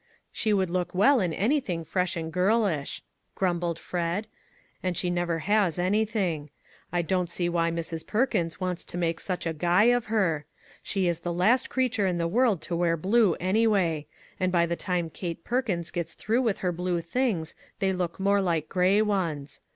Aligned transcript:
"She 0.41 0.51
would 0.51 0.71
look 0.71 0.95
well 0.95 1.19
in 1.19 1.31
anything 1.31 1.83
fresh 1.85 2.15
and 2.17 2.33
girlish," 2.33 3.03
grumbled 3.35 3.77
Fred," 3.77 4.25
and 4.81 4.97
she 4.97 5.11
never 5.11 5.37
has 5.47 5.77
anything. 5.77 6.49
I 6.91 7.03
don't 7.03 7.29
see 7.29 7.47
why 7.47 7.69
Mrs. 7.69 8.07
Perkins 8.07 8.59
wants 8.59 8.83
to 8.85 8.97
make 8.97 9.19
such 9.19 9.45
a 9.45 9.53
guy 9.53 9.83
of 9.93 10.07
her. 10.07 10.47
She 10.81 11.07
is 11.07 11.19
the 11.19 11.31
last 11.31 11.69
creature 11.69 12.07
in 12.07 12.17
the 12.17 12.27
world 12.27 12.63
to 12.63 12.75
wear 12.75 12.97
blue, 12.97 13.35
anyway; 13.35 14.07
and 14.39 14.51
by 14.51 14.65
the 14.65 14.75
time 14.75 15.11
Kate 15.11 15.43
Perkins 15.43 15.91
gets 15.91 16.15
through 16.15 16.41
with 16.41 16.57
her 16.65 16.73
bjue 16.73 17.03
things 17.03 17.53
they 17.77 17.93
look 17.93 18.19
more 18.19 18.41
like 18.41 18.69
grey 18.69 19.03
ones. 19.03 19.59